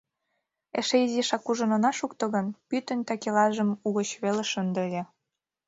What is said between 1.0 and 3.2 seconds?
изишак ужын она шукто гын— пӱтынь